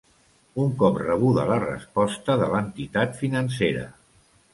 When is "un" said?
0.61-0.69